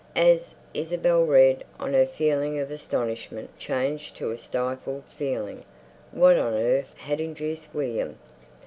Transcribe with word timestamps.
As 0.15 0.55
Isabel 0.73 1.23
read 1.27 1.63
on 1.79 1.93
her 1.93 2.07
feeling 2.07 2.57
of 2.57 2.71
astonishment 2.71 3.51
changed 3.59 4.17
to 4.17 4.31
a 4.31 4.37
stifled 4.39 5.03
feeling. 5.15 5.63
What 6.11 6.39
on 6.39 6.55
earth 6.55 6.91
had 6.97 7.19
induced 7.19 7.67
William...? 7.71 8.17